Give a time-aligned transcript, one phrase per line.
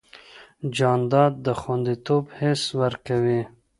[0.75, 3.41] جانداد د خوندیتوب حس ورکوي.